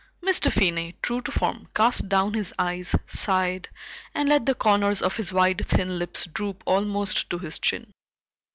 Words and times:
Mr. 0.25 0.51
Finney, 0.51 0.95
true 1.03 1.21
to 1.21 1.31
form, 1.31 1.67
cast 1.75 2.09
down 2.09 2.33
his 2.33 2.51
eyes, 2.57 2.95
sighed, 3.05 3.69
and 4.15 4.27
let 4.27 4.47
the 4.47 4.55
corners 4.55 4.99
of 5.03 5.15
his 5.17 5.31
wide 5.31 5.61
thin 5.63 5.99
lips 5.99 6.25
droop 6.25 6.63
almost 6.65 7.29
to 7.29 7.37
his 7.37 7.59
chin. 7.59 7.85